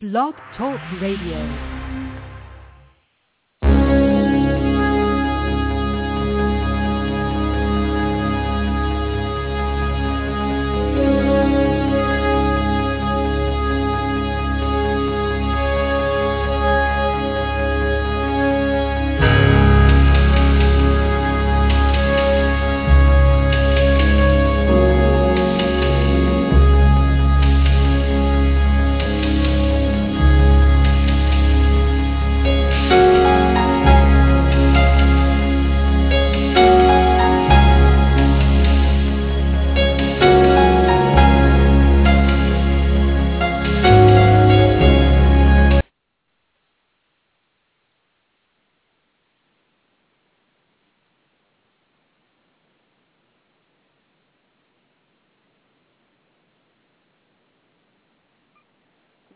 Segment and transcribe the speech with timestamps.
[0.00, 1.77] Blog Talk Radio.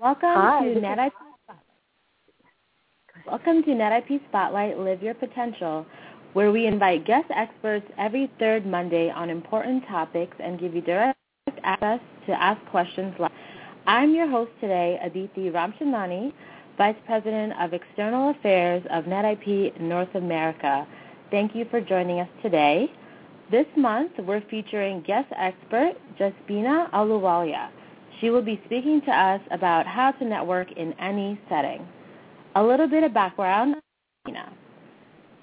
[0.02, 1.12] Welcome Hi, to NetIP
[3.24, 5.86] Welcome to NetIP Spotlight Live Your Potential,
[6.32, 11.16] where we invite guest experts every third Monday on important topics and give you direct
[11.62, 13.30] access to ask questions live.
[13.86, 16.32] I'm your host today, Aditi Ramchandani,
[16.76, 20.84] Vice President of External Affairs of NetIP North America.
[21.30, 22.90] Thank you for joining us today.
[23.52, 27.68] This month, we're featuring guest expert Jasbina Ahluwalia.
[28.22, 31.84] She will be speaking to us about how to network in any setting.
[32.54, 33.74] A little bit of background.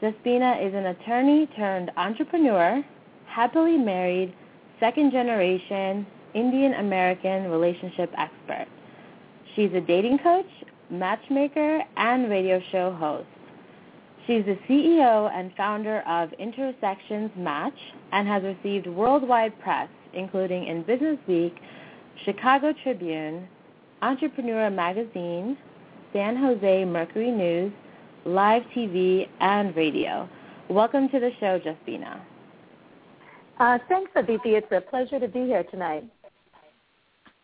[0.02, 2.82] Jasbina is an attorney turned entrepreneur,
[3.26, 4.34] happily married,
[4.80, 8.68] second generation Indian American relationship expert.
[9.56, 10.46] She's a dating coach,
[10.90, 13.28] matchmaker, and radio show host.
[14.26, 17.78] She's the CEO and founder of Intersections Match
[18.14, 21.56] and has received worldwide press, including in Business Week,
[22.26, 23.48] Chicago Tribune,
[24.02, 25.58] Entrepreneur Magazine,
[26.12, 27.72] San Jose Mercury News,
[28.26, 30.28] live TV, and radio.
[30.70, 32.20] Welcome to the show, Jasbina.
[33.60, 34.56] Uh, thanks, Aditi.
[34.56, 36.04] It's a pleasure to be here tonight.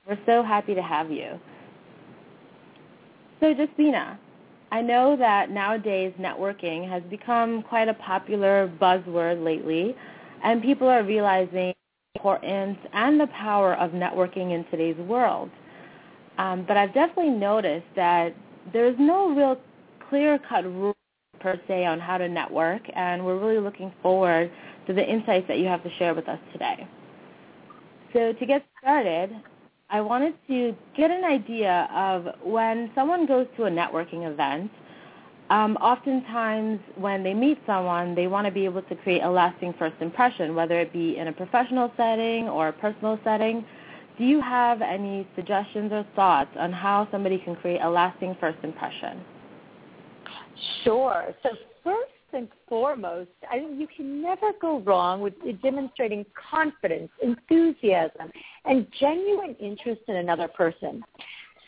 [0.08, 1.40] We're so happy to have you.
[3.40, 4.18] So, Jasbina,
[4.72, 9.96] I know that nowadays networking has become quite a popular buzzword lately,
[10.44, 11.74] and people are realizing
[12.16, 15.50] importance and the power of networking in today's world.
[16.38, 18.36] Um, but I've definitely noticed that
[18.74, 19.58] there's no real
[20.10, 20.96] clear-cut rule
[21.40, 24.52] per se on how to network, and we're really looking forward
[24.88, 26.88] to the insights that you have to share with us today.
[28.14, 29.30] So to get started,
[29.90, 34.72] I wanted to get an idea of when someone goes to a networking event,
[35.50, 39.74] um, oftentimes when they meet someone, they want to be able to create a lasting
[39.78, 43.64] first impression, whether it be in a professional setting or a personal setting.
[44.18, 48.58] Do you have any suggestions or thoughts on how somebody can create a lasting first
[48.64, 49.22] impression?
[50.84, 51.34] Sure.
[51.44, 51.50] So
[51.84, 58.32] first and foremost, I think you can never go wrong with demonstrating confidence, enthusiasm,
[58.66, 61.04] and genuine interest in another person.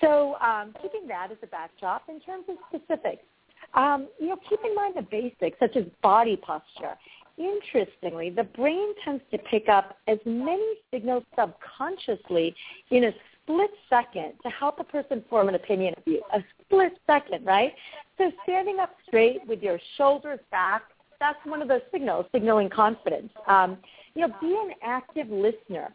[0.01, 3.23] So um, keeping that as a backdrop in terms of specifics,
[3.73, 6.95] um, you know, keep in mind the basics such as body posture.
[7.37, 12.55] Interestingly, the brain tends to pick up as many signals subconsciously
[12.89, 13.11] in a
[13.43, 16.21] split second to help a person form an opinion of you.
[16.33, 17.73] A split second, right?
[18.17, 20.83] So standing up straight with your shoulders back,
[21.19, 23.29] that's one of those signals, signaling confidence.
[23.47, 23.77] Um,
[24.15, 25.89] you know, be an active listener.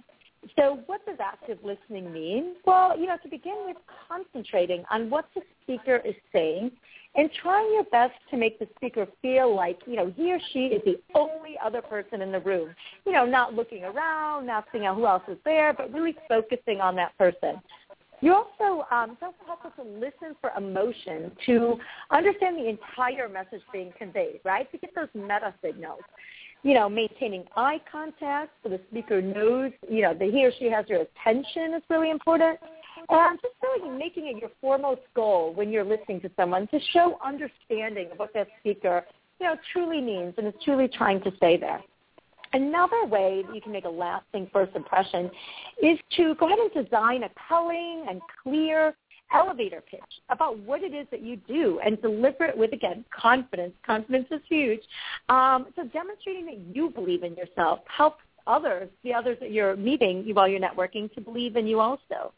[0.56, 2.54] So what does active listening mean?
[2.64, 3.76] Well, you know, to begin with
[4.08, 6.72] concentrating on what the speaker is saying
[7.14, 10.66] and trying your best to make the speaker feel like, you know, he or she
[10.66, 12.74] is the only other person in the room.
[13.04, 16.80] You know, not looking around, not seeing out who else is there, but really focusing
[16.80, 17.60] on that person.
[18.22, 21.76] You also, um, it also helps us to listen for emotion, to
[22.10, 24.70] understand the entire message being conveyed, right?
[24.70, 26.00] To get those meta signals.
[26.62, 30.70] You know, maintaining eye contact so the speaker knows, you know, that he or she
[30.70, 32.60] has your attention is really important.
[33.08, 37.18] And just really making it your foremost goal when you're listening to someone to show
[37.24, 39.04] understanding of what that speaker,
[39.40, 41.82] you know, truly means and is truly trying to say there.
[42.54, 45.30] Another way that you can make a lasting first impression
[45.82, 48.94] is to go ahead and design a compelling and clear
[49.34, 53.72] elevator pitch about what it is that you do and deliver it with, again, confidence.
[53.86, 54.80] Confidence is huge.
[55.28, 60.28] Um, so demonstrating that you believe in yourself helps others, the others that you're meeting
[60.34, 62.32] while you're networking, to believe in you also.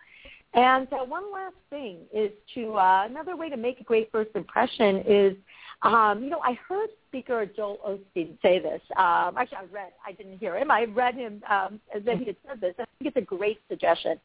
[0.54, 4.30] And uh, one last thing is to uh, another way to make a great first
[4.34, 5.36] impression is,
[5.82, 8.80] um, you know, I heard speaker Joel Osteen say this.
[8.96, 10.70] Um, actually, I read, I didn't hear him.
[10.70, 12.74] I read him um, as if he had said this.
[12.78, 14.18] I think it's a great suggestion,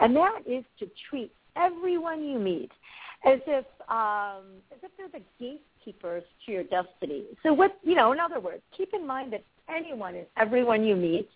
[0.00, 2.72] and that is to treat everyone you meet
[3.24, 7.24] as if um, as if they're the gatekeepers to your destiny.
[7.42, 10.96] So what you know, in other words, keep in mind that anyone and everyone you
[10.96, 11.28] meet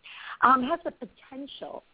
[0.43, 1.85] um, has the potential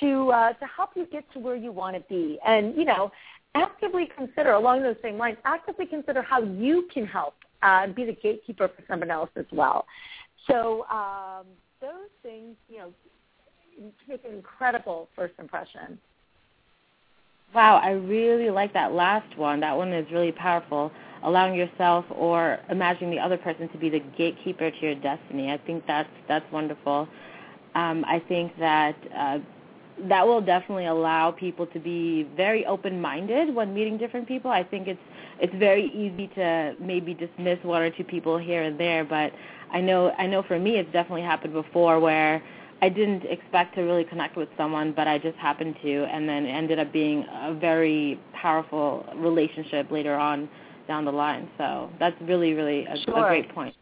[0.00, 3.10] to uh, to help you get to where you want to be, and you know,
[3.54, 5.38] actively consider along those same lines.
[5.44, 9.86] Actively consider how you can help uh, be the gatekeeper for someone else as well.
[10.46, 11.46] So um,
[11.80, 12.92] those things, you know,
[14.08, 15.98] make an incredible first impression.
[17.54, 19.60] Wow, I really like that last one.
[19.60, 20.92] That one is really powerful.
[21.24, 25.50] Allowing yourself or imagining the other person to be the gatekeeper to your destiny.
[25.50, 27.08] I think that's that's wonderful.
[27.74, 29.38] Um, I think that uh,
[30.08, 34.50] that will definitely allow people to be very open-minded when meeting different people.
[34.50, 35.00] I think it's
[35.40, 39.32] it's very easy to maybe dismiss one or two people here and there, but
[39.70, 42.42] I know I know for me it's definitely happened before where
[42.80, 46.46] I didn't expect to really connect with someone, but I just happened to, and then
[46.46, 50.48] it ended up being a very powerful relationship later on
[50.86, 51.48] down the line.
[51.58, 53.26] So that's really, really a, sure.
[53.26, 53.74] a great point.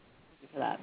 [0.52, 0.80] For that.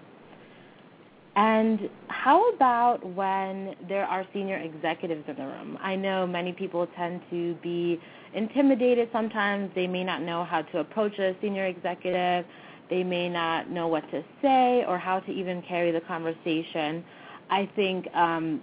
[1.35, 5.80] And how about when there are senior executives in the room?
[5.81, 8.00] I know many people tend to be
[8.35, 9.71] intimidated sometimes.
[9.74, 12.45] They may not know how to approach a senior executive.
[12.89, 17.03] They may not know what to say or how to even carry the conversation.
[17.50, 18.62] I think um,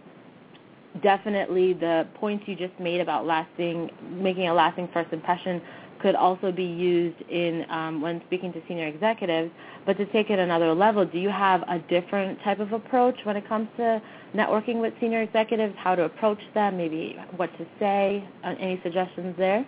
[1.02, 5.60] definitely the points you just made about lasting, making a lasting first impression
[6.02, 9.50] could also be used in um, when speaking to senior executives.
[9.86, 13.36] But to take it another level, do you have a different type of approach when
[13.36, 14.02] it comes to
[14.34, 15.74] networking with senior executives?
[15.78, 16.76] How to approach them?
[16.76, 18.24] Maybe what to say?
[18.44, 19.66] Uh, any suggestions there?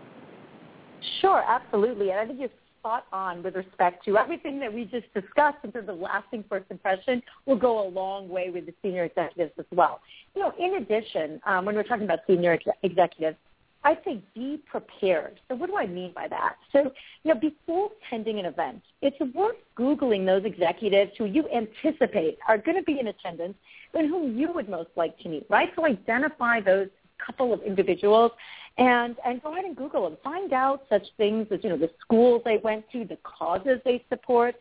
[1.21, 2.11] Sure, absolutely.
[2.11, 2.51] And I think you're
[2.83, 6.65] spot on with respect to everything that we just discussed in terms of lasting first
[6.69, 10.01] impression will go a long way with the senior executives as well.
[10.35, 13.37] You know, in addition, um, when we're talking about senior ex- executives,
[13.85, 15.41] I say be prepared.
[15.49, 16.57] So what do I mean by that?
[16.73, 16.93] So,
[17.25, 22.59] you know, before attending an event, it's worth Googling those executives who you anticipate are
[22.59, 23.55] going to be in attendance
[23.95, 25.71] and whom you would most like to meet, right?
[25.77, 26.89] So identify those
[27.25, 28.33] couple of individuals
[28.79, 30.19] and, and go ahead and Google them.
[30.25, 34.05] Find out such things as, you know, the schools they went to, the causes they
[34.09, 34.55] support,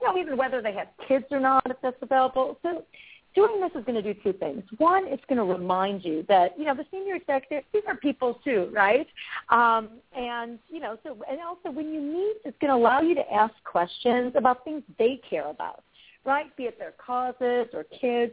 [0.00, 2.58] you know, even whether they have kids or not, if that's available.
[2.62, 2.84] So
[3.34, 4.62] doing this is going to do two things.
[4.78, 8.40] One, it's going to remind you that you know the senior executives these are people
[8.44, 9.06] too, right?
[9.48, 13.14] Um, and you know, so and also when you meet, it's going to allow you
[13.14, 15.82] to ask questions about things they care about,
[16.24, 16.54] right?
[16.56, 18.32] Be it their causes or kids.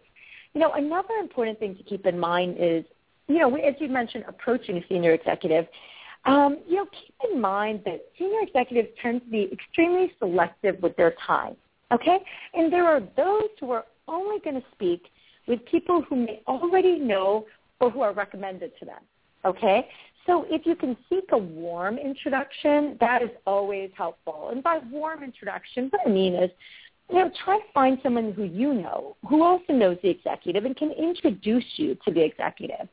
[0.54, 2.84] You know, another important thing to keep in mind is,
[3.28, 5.68] you know, as you mentioned, approaching a senior executive.
[6.26, 10.96] Um, you know, keep in mind that senior executives tend to be extremely selective with
[10.98, 11.56] their time.
[11.92, 12.20] Okay,
[12.54, 15.04] and there are those who are only going to speak
[15.48, 17.46] with people whom they already know
[17.80, 19.02] or who are recommended to them.
[19.46, 19.88] Okay?
[20.26, 24.50] So if you can seek a warm introduction, that is always helpful.
[24.52, 26.52] And by warm introduction, what I mean is,
[27.10, 30.76] you know, try to find someone who you know, who also knows the executive and
[30.76, 32.88] can introduce you to the executive.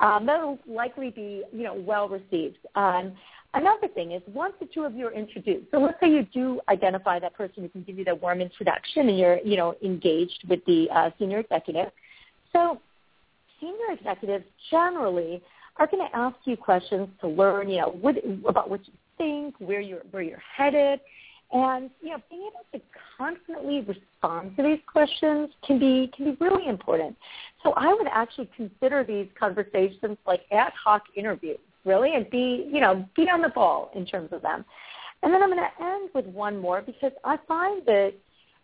[0.00, 2.58] Um, that will likely be, you know, well received.
[2.74, 3.12] Um,
[3.54, 6.58] Another thing is once the two of you are introduced, so let's say you do
[6.70, 10.44] identify that person who can give you that warm introduction and you're, you know, engaged
[10.48, 11.90] with the uh, senior executive.
[12.54, 12.80] So
[13.60, 15.42] senior executives generally
[15.76, 18.16] are going to ask you questions to learn, you know, what,
[18.48, 21.00] about what you think, where you're, where you're headed.
[21.52, 22.80] And, you know, being able to
[23.18, 27.14] constantly respond to these questions can be, can be really important.
[27.62, 32.80] So I would actually consider these conversations like ad hoc interviews really, and be, you
[32.80, 34.64] know, be on the ball in terms of them.
[35.22, 38.14] And then I'm going to end with one more because I find that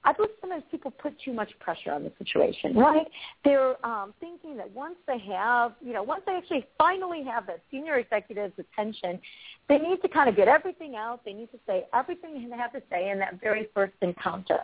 [0.05, 3.07] I believe sometimes people put too much pressure on the situation, right?
[3.45, 7.61] They're um, thinking that once they have, you know, once they actually finally have that
[7.71, 9.21] senior executive's attention,
[9.69, 11.25] they need to kind of get everything out.
[11.25, 14.61] They need to say everything they have to say in that very first encounter.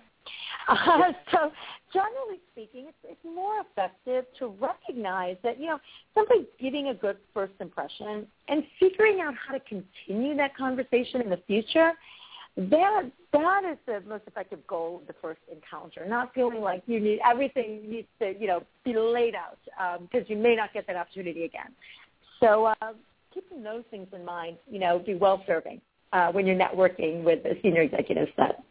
[0.68, 1.52] Uh, so
[1.92, 5.78] generally speaking, it's, it's more effective to recognize that, you know,
[6.14, 11.30] simply giving a good first impression and figuring out how to continue that conversation in
[11.30, 11.92] the future,
[12.56, 17.00] that, that is the most effective goal of the first encounter, not feeling like you
[17.00, 19.58] need everything needs to, you know, be laid out
[20.02, 21.72] because um, you may not get that opportunity again.
[22.40, 22.92] So uh,
[23.32, 25.80] keeping those things in mind, you know, be well-serving
[26.12, 28.62] uh, when you're networking with a senior executive set.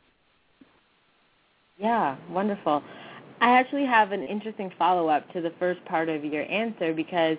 [1.77, 2.83] Yeah, wonderful.
[3.41, 7.37] I actually have an interesting follow-up to the first part of your answer because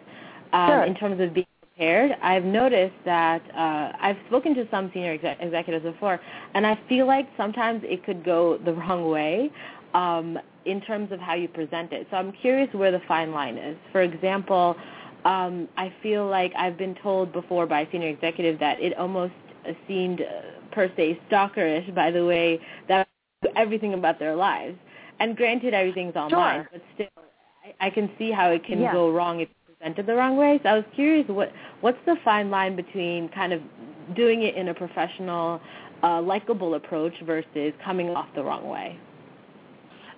[0.52, 0.82] um, sure.
[0.82, 5.38] in terms of being prepared, I've noticed that uh, I've spoken to some senior exec-
[5.40, 6.20] executives before,
[6.54, 9.50] and I feel like sometimes it could go the wrong way
[9.94, 12.06] um, in terms of how you present it.
[12.10, 13.76] So I'm curious where the fine line is.
[13.92, 14.76] For example,
[15.24, 19.32] um, I feel like I've been told before by a senior executive that it almost
[19.88, 20.26] seemed uh,
[20.72, 23.08] per se stalkerish by the way that
[23.56, 24.76] everything about their lives.
[25.20, 26.68] And granted, everything's online, sure.
[26.72, 27.24] but still,
[27.64, 28.92] I, I can see how it can yeah.
[28.92, 29.48] go wrong if
[29.84, 30.60] presented the wrong way.
[30.62, 33.60] So I was curious, what what's the fine line between kind of
[34.14, 35.60] doing it in a professional,
[36.02, 38.98] uh, likable approach versus coming off the wrong way?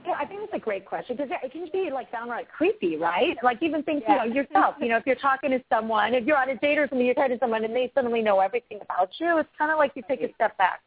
[0.06, 3.36] Yeah, I think it's a great question because it can be like downright creepy, right?
[3.42, 4.24] Like even think, yeah.
[4.24, 4.76] you know, yourself.
[4.80, 7.14] You know, if you're talking to someone, if you're on a date or something, you're
[7.14, 9.38] talking to someone and they suddenly know everything about you.
[9.38, 10.80] It's kind of like you take a step back.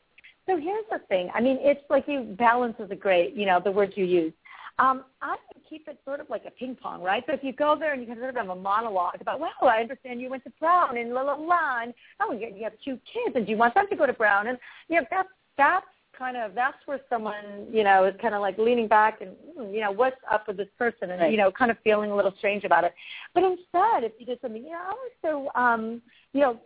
[0.50, 1.30] So here's the thing.
[1.36, 4.34] I mean, it's like you balance is a great, you know, the words you use.
[4.80, 5.36] Um, I
[5.70, 7.24] keep it sort of like a ping pong, right?
[7.28, 9.52] So if you go there and you can sort of have a monologue about, well,
[9.62, 12.74] I understand you went to Brown and la la la, and oh, you, you have
[12.84, 14.48] two kids, and do you want them to go to Brown?
[14.48, 15.86] And you know, that's that's
[16.18, 19.72] kind of that's where someone you know is kind of like leaning back and hmm,
[19.74, 21.32] you know what's up with this person and right.
[21.32, 22.94] you know kind of feeling a little strange about it.
[23.34, 26.02] But instead, if you did something, you know, i was so um,
[26.34, 26.60] you know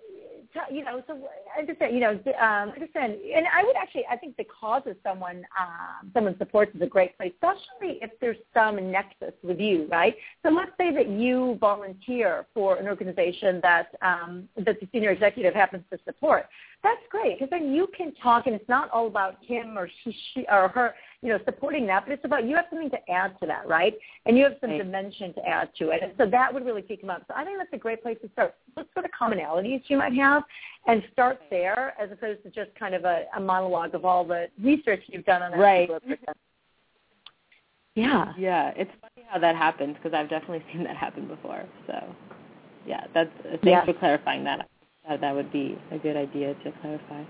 [0.72, 1.18] you know, so
[1.56, 4.96] I understand, you know, um, understand, and I would actually, I think the cause of
[5.04, 9.88] someone, um, someone supports is a great place, especially if there's some nexus with you,
[9.92, 10.16] right?
[10.44, 15.54] So let's say that you volunteer for an organization that um, that the senior executive
[15.54, 16.46] happens to support.
[16.84, 20.16] That's great because then you can talk, and it's not all about him or she,
[20.34, 23.40] she or her you know, supporting that, but it's about you have something to add
[23.40, 23.94] to that, right?
[24.26, 24.78] And you have some right.
[24.78, 26.04] dimension to add to it.
[26.04, 27.24] And so that would really pick them up.
[27.30, 28.56] So I think that's a great place to start.
[28.74, 30.44] What sort of commonalities you might have
[30.86, 34.48] and start there as opposed to just kind of a, a monologue of all the
[34.62, 35.90] research you've done on that right.
[37.96, 38.34] Yeah.
[38.38, 41.64] Yeah, it's funny how that happens because I've definitely seen that happen before.
[41.88, 42.16] So,
[42.86, 43.86] yeah, that's thanks yes.
[43.86, 44.68] for clarifying that.
[45.22, 47.24] That would be a good idea to clarify.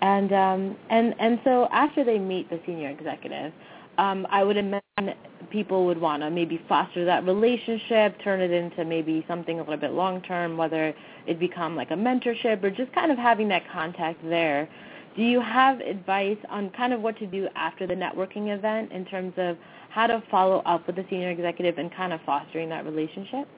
[0.00, 3.52] And um, and and so after they meet the senior executive,
[3.98, 5.14] um, I would imagine
[5.50, 9.76] people would want to maybe foster that relationship, turn it into maybe something a little
[9.76, 10.94] bit long term, whether
[11.26, 14.68] it become like a mentorship or just kind of having that contact there.
[15.16, 19.04] Do you have advice on kind of what to do after the networking event in
[19.04, 19.56] terms of
[19.90, 23.48] how to follow up with the senior executive and kind of fostering that relationship?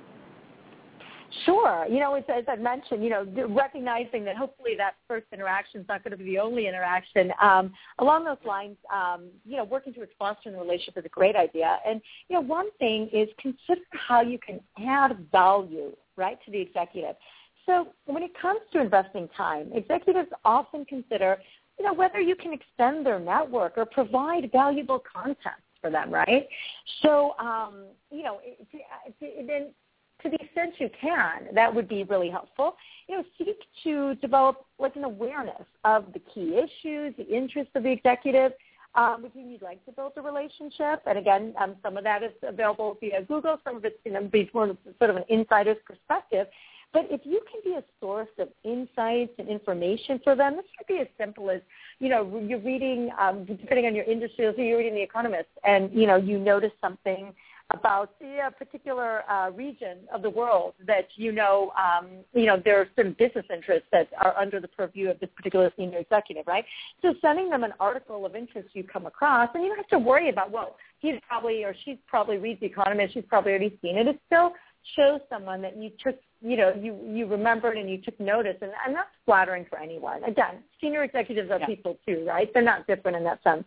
[1.44, 1.86] Sure.
[1.88, 6.02] You know, as, I mentioned, you know, recognizing that hopefully that first interaction is not
[6.02, 7.32] going to be the only interaction.
[7.40, 11.36] Um, along those lines, um, you know, working towards fostering the relationship is a great
[11.36, 11.78] idea.
[11.86, 16.60] And, you know, one thing is consider how you can add value, right, to the
[16.60, 17.14] executive.
[17.66, 21.38] So when it comes to investing time, executives often consider,
[21.78, 26.46] you know, whether you can extend their network or provide valuable content for them, right?
[27.02, 28.40] So, um, you know,
[29.20, 29.68] then
[30.22, 32.76] to the extent you can, that would be really helpful.
[33.08, 37.82] You know, seek to develop like an awareness of the key issues, the interests of
[37.82, 38.52] the executive
[38.94, 41.02] um, with whom you'd like to build a relationship.
[41.06, 43.58] And again, um, some of that is available via Google.
[43.64, 46.46] Some of it's you know, more sort of an insider's perspective.
[46.92, 50.88] But if you can be a source of insights and information for them, this could
[50.88, 51.60] be as simple as,
[52.00, 55.92] you know, you're reading, um, depending on your industry, so you're reading The Economist, and,
[55.92, 57.32] you know, you notice something
[57.72, 62.80] about uh, particular uh, region of the world that you know, um, you know, there
[62.80, 66.64] are certain business interests that are under the purview of this particular senior executive, right?
[67.02, 69.98] So sending them an article of interest you come across, and you don't have to
[69.98, 73.96] worry about, well, he's probably or she's probably reads The Economist, she's probably already seen
[73.96, 74.06] it.
[74.06, 74.52] It still
[74.96, 78.72] shows someone that you took, you know, you you remembered and you took notice, and,
[78.86, 80.24] and that's flattering for anyone.
[80.24, 81.66] Again, senior executives are yeah.
[81.66, 82.50] people too, right?
[82.52, 83.64] They're not different in that sense.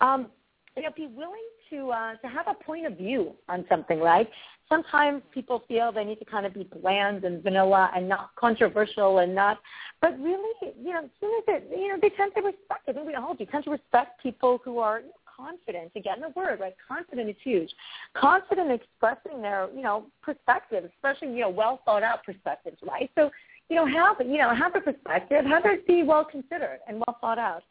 [0.00, 0.28] Um,
[0.76, 4.28] you know, be willing to uh, to have a point of view on something, right?
[4.68, 9.18] Sometimes people feel they need to kind of be bland and vanilla and not controversial
[9.18, 9.58] and not,
[10.00, 12.88] but really, you know, as soon as it, you know, they tend to respect.
[12.88, 15.02] I think we all do tend to respect people who are
[15.36, 15.90] confident.
[15.96, 16.74] Again, the word, right?
[16.86, 17.70] Confident is huge.
[18.14, 23.10] Confident expressing their, you know, perspective, especially you know, well thought out perspectives, right?
[23.16, 23.30] So,
[23.68, 27.16] you know, have you know, have a perspective, have it be well considered and well
[27.20, 27.62] thought out.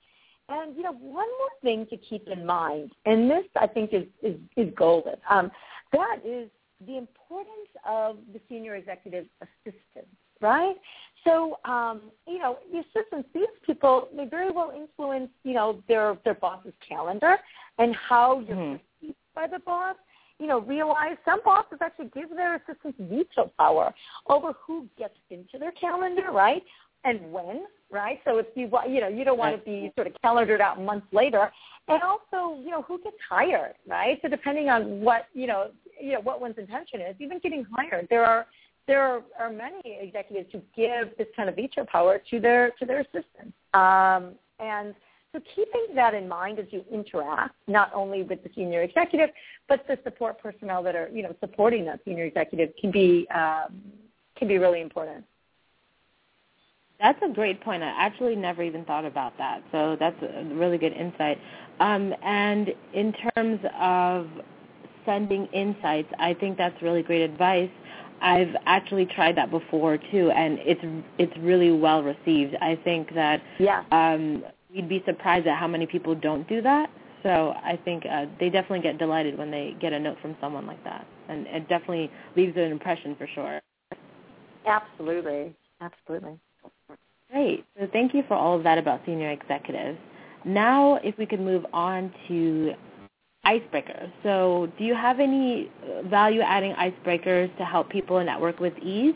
[0.50, 4.06] And you know, one more thing to keep in mind, and this I think is
[4.24, 5.16] is, is golden.
[5.30, 5.52] Um,
[5.94, 6.50] that is
[6.86, 10.76] the importance of the senior executive assistants, right?
[11.24, 16.18] So, um, you know, the assistants, these people may very well influence, you know, their
[16.24, 17.38] their boss's calendar
[17.78, 18.76] and how you're mm-hmm.
[19.00, 19.96] perceived by the boss.
[20.40, 23.94] You know, realize some bosses actually give their assistants veto power
[24.28, 26.64] over who gets into their calendar, right?
[27.04, 28.20] And when, right?
[28.26, 31.08] So if you you know you don't want to be sort of calendared out months
[31.12, 31.52] later,
[31.88, 34.20] and also you know who gets hired, right?
[34.22, 38.08] So depending on what you know you know what one's intention is, even getting hired,
[38.10, 38.48] there are
[38.88, 42.86] there are, are many executives who give this kind of veto power to their to
[42.86, 44.96] their assistants, um, and
[45.32, 49.30] so keeping that in mind as you interact, not only with the senior executive,
[49.68, 53.80] but the support personnel that are, you know, supporting that senior executive can be um,
[54.36, 55.24] can be really important.
[57.00, 57.82] That's a great point.
[57.82, 59.64] I actually never even thought about that.
[59.72, 61.38] So that's a really good insight.
[61.80, 64.28] Um, and in terms of
[65.06, 67.70] sending insights, I think that's really great advice.
[68.22, 70.82] I've actually tried that before too, and it's
[71.18, 72.56] it's really well received.
[72.62, 73.84] I think that yeah.
[73.94, 76.90] um, we'd be surprised at how many people don't do that.
[77.24, 80.68] So I think uh, they definitely get delighted when they get a note from someone
[80.68, 83.62] like that, and it definitely leaves an impression for sure.
[84.66, 86.38] Absolutely, absolutely.
[87.32, 87.66] Great.
[87.80, 90.00] So thank you for all of that about senior executives.
[90.46, 92.74] Now, if we could move on to
[93.46, 94.12] icebreakers.
[94.24, 95.72] So do you have any
[96.06, 99.16] value-adding icebreakers to help people network with ease?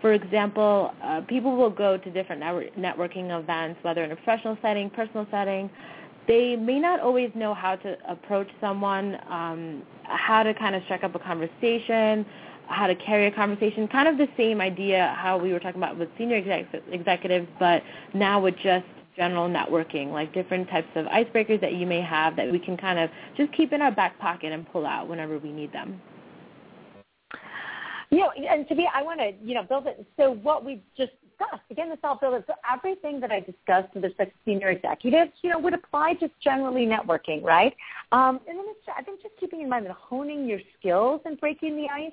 [0.00, 4.90] For example, uh, people will go to different networking events, whether in a professional setting,
[4.90, 5.70] personal setting.
[6.28, 11.04] They may not always know how to approach someone, um, how to kind of strike
[11.04, 12.24] up a conversation,
[12.68, 15.98] how to carry a conversation, kind of the same idea how we were talking about
[15.98, 17.82] with senior exec- executives, but
[18.14, 22.50] now with just general networking, like different types of icebreakers that you may have that
[22.50, 25.52] we can kind of just keep in our back pocket and pull out whenever we
[25.52, 26.00] need them.
[28.10, 30.06] You know, and to be, I want to, you know, build it.
[30.16, 32.44] So what we just discussed, again, this all built.
[32.46, 36.32] So everything that I discussed with respect to senior executives, you know, would apply just
[36.40, 37.74] generally networking, right?
[38.12, 41.40] Um, and then it's, I think just keeping in mind that honing your skills and
[41.40, 42.12] breaking the ice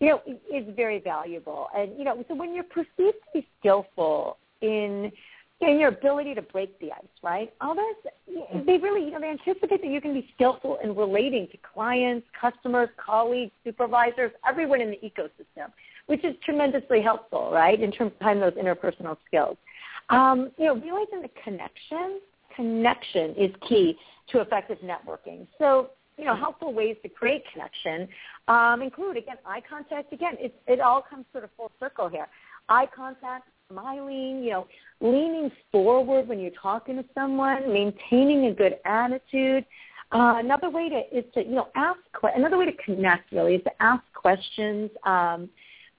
[0.00, 0.20] you know,
[0.52, 1.68] is very valuable.
[1.76, 5.12] And, you know, so when you're perceived to be skillful in
[5.68, 7.52] in your ability to break the ice, right?
[7.60, 7.94] Others,
[8.66, 12.26] they really, you know, they anticipate that you can be skillful in relating to clients,
[12.38, 15.68] customers, colleagues, supervisors, everyone in the ecosystem,
[16.06, 19.56] which is tremendously helpful, right, in terms of having those interpersonal skills.
[20.10, 22.20] Um, you know, realizing the connection,
[22.54, 23.96] connection is key
[24.30, 25.46] to effective networking.
[25.58, 25.90] So
[26.22, 28.06] you know, helpful ways to create connection
[28.46, 30.12] um, include, again, eye contact.
[30.12, 32.28] Again, it, it all comes sort of full circle here.
[32.68, 34.68] Eye contact, smiling, you know,
[35.00, 39.66] leaning forward when you're talking to someone, maintaining a good attitude.
[40.12, 41.98] Uh, another way to is to you know ask
[42.36, 45.48] another way to connect really is to ask questions um,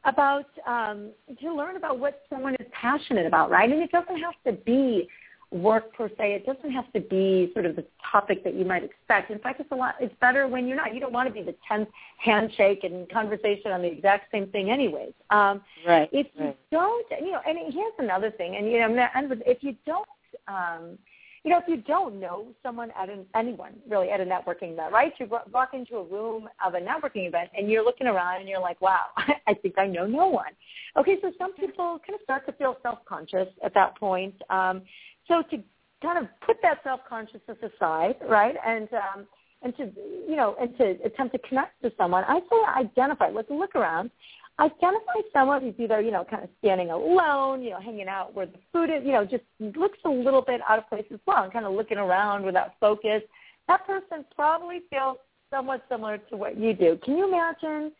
[0.05, 1.09] about um,
[1.41, 3.69] to learn about what someone is passionate about, right?
[3.69, 5.09] And it doesn't have to be
[5.53, 6.33] work per se.
[6.33, 9.31] It doesn't have to be sort of the topic that you might expect.
[9.31, 9.95] In fact, it's a lot.
[9.99, 10.93] It's better when you're not.
[10.93, 14.69] You don't want to be the tenth handshake and conversation on the exact same thing,
[14.71, 15.13] anyways.
[15.29, 16.09] Um, right.
[16.11, 16.47] If right.
[16.47, 20.07] you don't, you know, and here's another thing, and you know, and if you don't.
[20.47, 20.97] Um,
[21.43, 24.93] you know, if you don't know someone at an, anyone really at a networking event,
[24.93, 25.11] right?
[25.19, 28.61] You walk into a room of a networking event and you're looking around and you're
[28.61, 29.07] like, wow,
[29.47, 30.53] I think I know no one.
[30.95, 34.35] Okay, so some people kind of start to feel self-conscious at that point.
[34.49, 34.83] Um,
[35.27, 35.63] so to
[36.01, 39.27] kind of put that self-consciousness aside, right, and um,
[39.61, 39.91] and to
[40.27, 43.29] you know and to attempt to connect to someone, I say identify.
[43.29, 44.11] Let's look around.
[44.59, 48.45] Identify someone who's either you know kind of standing alone, you know, hanging out where
[48.45, 49.43] the food is, you know, just
[49.75, 52.73] looks a little bit out of place as well, and kind of looking around without
[52.79, 53.21] focus.
[53.67, 55.17] That person probably feels
[55.49, 56.99] somewhat similar to what you do.
[57.03, 57.91] Can you imagine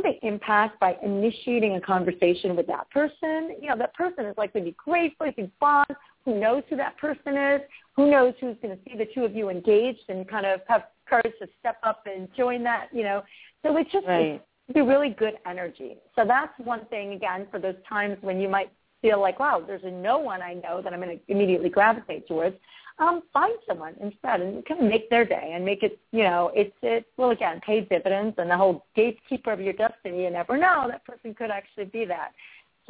[0.00, 3.56] the impact by initiating a conversation with that person?
[3.60, 6.76] You know, that person is likely to be grateful, you can bond, who knows who
[6.76, 7.60] that person is,
[7.94, 10.84] who knows who's going to see the two of you engaged and kind of have
[11.06, 13.22] courage to step up and join that, you know.
[13.62, 14.42] So it's just right.
[14.68, 15.96] it's be really good energy.
[16.16, 18.70] So that's one thing again for those times when you might
[19.02, 22.26] feel like, wow, there's a no one I know that I'm going to immediately gravitate
[22.26, 22.56] towards.
[22.98, 26.50] Um, find someone instead and kind of make their day and make it, you know,
[26.54, 30.24] it's it well again, pay dividends and the whole gatekeeper of your destiny.
[30.24, 32.32] You never know that person could actually be that.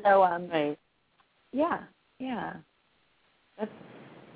[0.02, 0.78] So um, right.
[1.52, 1.80] yeah,
[2.18, 2.54] yeah.
[3.58, 3.70] That's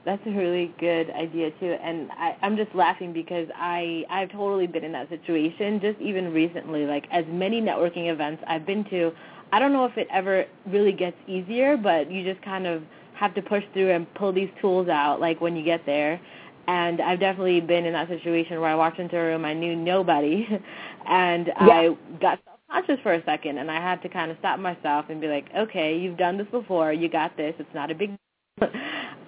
[0.04, 4.68] that's a really good idea too, and I, I'm just laughing because I I've totally
[4.68, 5.80] been in that situation.
[5.80, 9.10] Just even recently, like as many networking events I've been to,
[9.52, 12.82] I don't know if it ever really gets easier, but you just kind of
[13.16, 16.20] have to push through and pull these tools out, like when you get there.
[16.68, 19.76] And I've definitely been in that situation where I walked into a room, I knew
[19.76, 20.46] nobody,
[21.08, 21.54] and yeah.
[21.60, 25.20] I got self-conscious for a second, and I had to kind of stop myself and
[25.20, 28.16] be like, okay, you've done this before, you got this, it's not a big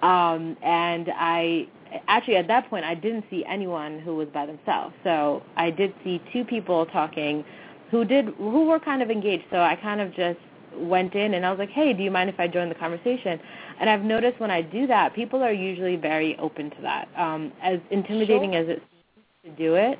[0.01, 1.67] um, and I
[2.07, 4.95] actually at that point I didn't see anyone who was by themselves.
[5.03, 7.45] So I did see two people talking
[7.91, 9.43] who did who were kind of engaged.
[9.51, 10.39] So I kind of just
[10.75, 13.39] went in and I was like, "Hey, do you mind if I join the conversation?"
[13.79, 17.07] And I've noticed when I do that, people are usually very open to that.
[17.15, 18.61] Um, as intimidating sure.
[18.61, 19.99] as it seems to do it,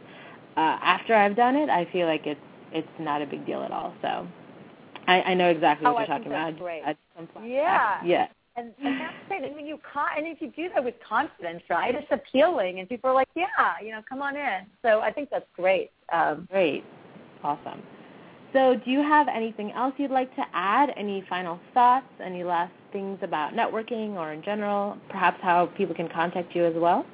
[0.58, 3.72] uh, after I've done it, I feel like it's it's not a big deal at
[3.72, 3.94] all.
[4.02, 4.28] So
[5.08, 6.60] I, I know exactly oh, what you're I talking about.
[6.60, 6.84] Great.
[7.34, 7.50] Point.
[7.50, 8.00] Yeah.
[8.06, 8.28] Yeah
[8.60, 9.44] and, and that's great.
[9.44, 12.90] And when you con- and if you do that with confidence, right, it's appealing, and
[12.90, 13.46] people are like, yeah,
[13.84, 14.66] you know, come on in.
[14.82, 15.92] So I think that's great.
[16.12, 16.84] Um, great,
[17.44, 17.82] awesome.
[18.52, 20.90] So, do you have anything else you'd like to add?
[20.98, 22.08] Any final thoughts?
[22.24, 24.98] Any last things about networking or in general?
[25.10, 27.06] Perhaps how people can contact you as well?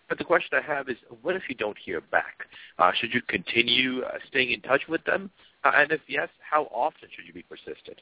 [0.07, 2.45] But the question I have is, what if you don't hear back?
[2.77, 5.31] Uh, should you continue uh, staying in touch with them?
[5.63, 7.99] Uh, and if yes, how often should you be persistent?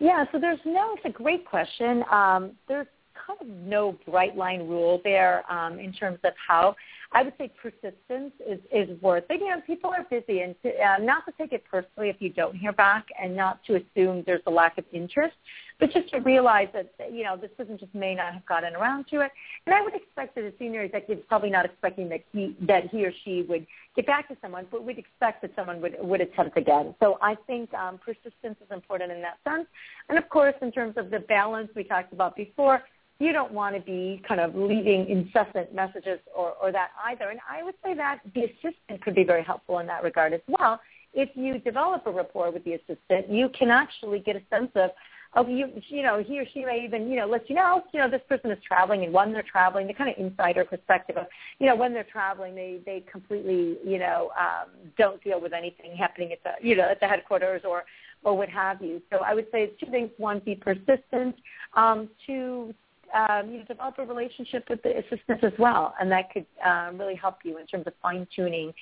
[0.00, 2.02] Yeah, so there's no, it's a great question.
[2.10, 6.74] Um, there's kind of no bright line rule there um, in terms of how
[7.12, 9.40] I would say persistence is, is worth it.
[9.40, 12.30] You know, people are busy, and to, uh, not to take it personally if you
[12.30, 15.34] don't hear back, and not to assume there's a lack of interest,
[15.80, 19.06] but just to realize that you know this person just may not have gotten around
[19.08, 19.32] to it.
[19.66, 22.88] And I would expect that a senior executive is probably not expecting that he that
[22.90, 26.20] he or she would get back to someone, but we'd expect that someone would would
[26.20, 26.94] attempt again.
[27.00, 29.66] So I think um, persistence is important in that sense,
[30.08, 32.82] and of course, in terms of the balance we talked about before
[33.20, 37.28] you don't want to be kind of leaving incessant messages or, or that either.
[37.28, 40.40] And I would say that the assistant could be very helpful in that regard as
[40.48, 40.80] well.
[41.12, 44.90] If you develop a rapport with the assistant, you can actually get a sense of,
[45.34, 48.00] of you, you know, he or she may even, you know, let you know, you
[48.00, 51.26] know, this person is traveling and when they're traveling, the kind of insider perspective of,
[51.58, 55.94] you know, when they're traveling, they, they completely, you know, um, don't deal with anything
[55.94, 57.84] happening at the, you know, at the headquarters or,
[58.24, 59.02] or what have you.
[59.10, 60.10] So I would say two things.
[60.16, 61.36] One, be persistent.
[61.74, 62.74] Um, two,
[63.14, 66.98] um, you know, develop a relationship with the assistants as well, and that could um,
[66.98, 68.72] really help you in terms of fine tuning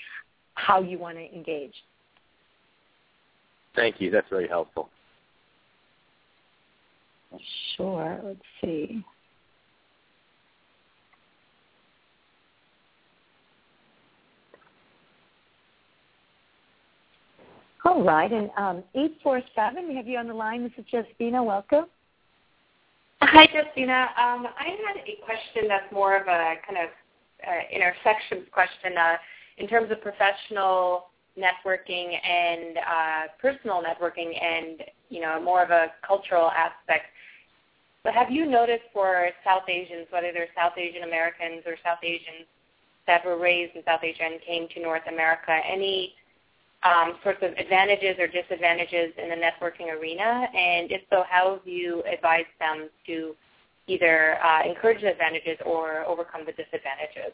[0.55, 1.75] how you want to engage.
[3.77, 4.11] Thank you.
[4.11, 4.89] That's very helpful.
[7.77, 8.21] Sure.
[8.25, 9.05] Let's see.
[17.85, 20.63] All right, and um, 847, we have you on the line.
[20.63, 21.45] This is Jasbina.
[21.45, 21.87] Welcome.
[23.31, 24.05] Hi, Jasbina.
[24.17, 26.89] Um, I had a question that's more of a kind of
[27.47, 29.17] uh, intersections question uh,
[29.59, 35.93] in terms of professional networking and uh, personal networking and, you know, more of a
[36.07, 37.05] cultural aspect.
[38.03, 42.49] But have you noticed for South Asians, whether they're South Asian Americans or South Asians
[43.07, 46.15] that were raised in South Asia and came to North America, any
[46.83, 50.47] um, sorts of advantages or disadvantages in the networking arena?
[50.55, 53.35] And if so, how have you advised them to
[53.87, 57.33] either uh, encourage the advantages or overcome the disadvantages?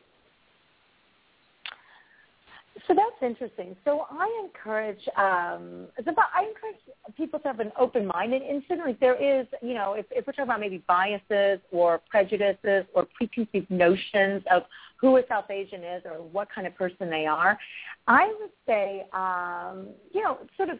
[2.88, 3.76] So that's interesting.
[3.84, 6.76] So I encourage, um, about, I encourage
[7.16, 10.32] people to have an open mind, and, certainly there is, you know, if, if we're
[10.32, 14.64] talking about maybe biases or prejudices or preconceived notions of
[15.04, 17.58] who a South Asian is or what kind of person they are,
[18.06, 20.78] I would say, um, you know, sort of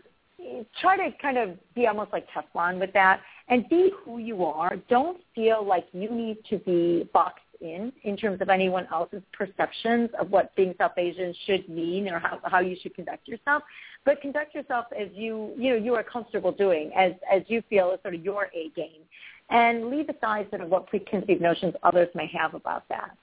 [0.80, 4.76] try to kind of be almost like Teflon with that and be who you are.
[4.88, 10.10] Don't feel like you need to be boxed in in terms of anyone else's perceptions
[10.18, 13.62] of what being South Asian should mean or how, how you should conduct yourself.
[14.04, 17.92] But conduct yourself as you you know you are comfortable doing, as as you feel
[17.92, 19.02] is sort of your A game,
[19.50, 23.16] and leave aside sort of what preconceived notions others may have about that.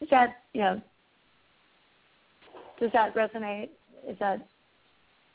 [0.00, 0.82] Is that you know?
[2.80, 3.70] Does that resonate?
[4.08, 4.46] Is that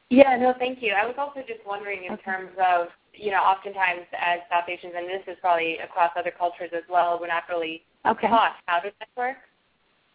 [0.10, 0.94] Yeah, no, thank you.
[0.94, 2.24] I was also just wondering in okay.
[2.24, 6.70] terms of, you know, oftentimes as South Asians, and this is probably across other cultures
[6.74, 8.28] as well, we're not really okay.
[8.28, 9.38] taught how to network.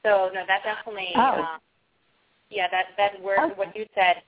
[0.05, 1.43] So no, that definitely, oh.
[1.43, 1.59] um,
[2.51, 3.55] yeah, that that word, okay.
[3.57, 4.23] what you said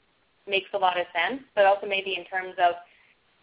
[0.49, 1.41] makes a lot of sense.
[1.55, 2.75] But also maybe in terms of,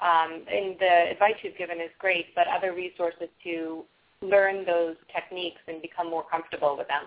[0.04, 3.84] um, and the advice you've given is great, but other resources to
[4.22, 7.04] learn those techniques and become more comfortable with them.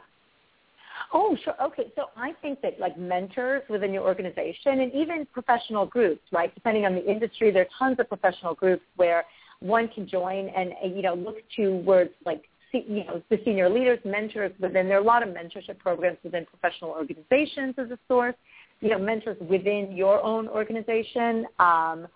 [1.13, 1.55] Oh, sure.
[1.63, 1.93] Okay.
[1.97, 6.55] So I think that like mentors within your organization and even professional groups, right?
[6.55, 9.25] Depending on the industry, there are tons of professional groups where
[9.61, 13.99] one can join and, you know, look to words like, you know, the senior leaders,
[14.05, 18.37] mentors within, there are a lot of mentorship programs within professional organizations as a source,
[18.81, 21.47] you know, mentors within your own organization.
[21.59, 22.07] Um,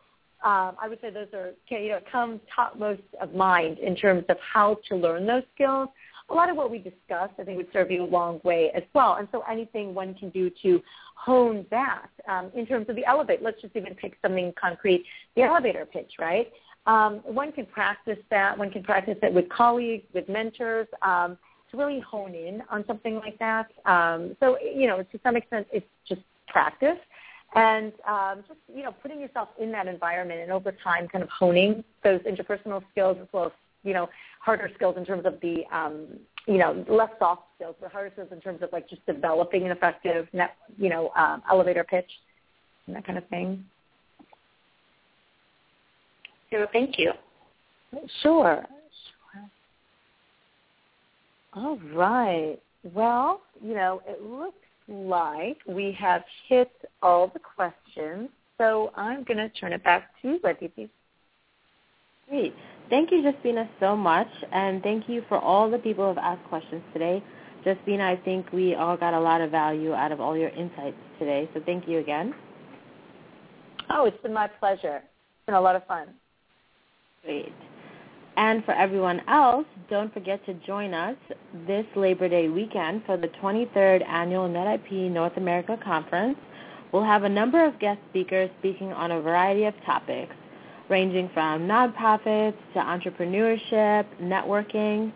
[0.45, 4.37] um, I would say those are, you know, come topmost of mind in terms of
[4.41, 5.89] how to learn those skills
[6.31, 8.83] a lot of what we discussed, I think, would serve you a long way as
[8.95, 9.17] well.
[9.17, 10.83] And so anything one can do to
[11.15, 15.05] hone that um, in terms of the elevator, let's just even pick something concrete,
[15.37, 16.51] the elevator pitch, right?
[16.87, 18.57] Um, one can practice that.
[18.57, 21.39] One can practice it with colleagues, with mentors, um,
[21.71, 23.71] to really hone in on something like that.
[23.85, 26.99] Um, so, you know, to some extent, it's just practice
[27.55, 31.31] and um, just you know putting yourself in that environment and over time kind of
[31.31, 33.53] honing those interpersonal skills as well as
[33.85, 34.09] you know,
[34.41, 36.07] harder skills in terms of the, um,
[36.47, 39.71] you know, less soft skills, but harder skills in terms of like just developing an
[39.71, 42.11] effective, net, you know, um, elevator pitch
[42.87, 43.65] and that kind of thing.
[46.51, 47.13] So thank you.
[48.23, 48.65] Sure.
[49.33, 49.51] Sure.
[51.55, 52.59] All right.
[52.93, 56.71] Well, you know, it looks like we have hit
[57.03, 58.29] all the questions.
[58.59, 60.89] So I'm going to turn it back to you, Aditi.
[62.29, 62.55] Great.
[62.91, 66.49] Thank you, Jasbina, so much, and thank you for all the people who have asked
[66.49, 67.23] questions today.
[67.65, 70.97] Jasbina, I think we all got a lot of value out of all your insights
[71.19, 72.35] today, so thank you again.
[73.91, 74.97] Oh, it's been my pleasure.
[74.97, 76.09] It's been a lot of fun.
[77.25, 77.53] Great.
[78.37, 81.17] And for everyone else, don't forget to join us
[81.67, 86.37] this Labor Day weekend for the 23rd Annual NetIP North America Conference.
[86.91, 90.35] We'll have a number of guest speakers speaking on a variety of topics
[90.89, 95.13] ranging from nonprofits to entrepreneurship, networking.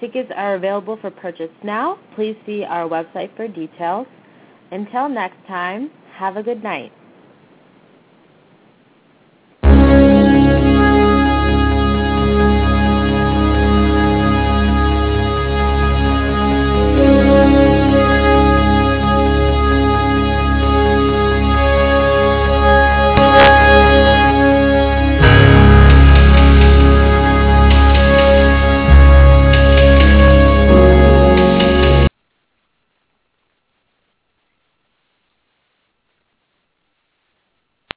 [0.00, 1.98] Tickets are available for purchase now.
[2.14, 4.06] Please see our website for details.
[4.70, 6.92] Until next time, have a good night.